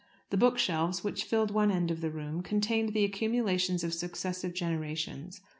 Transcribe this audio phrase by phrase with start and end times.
[0.31, 5.41] The bookshelves which filled one end of the room contained the accumulations of successive generations.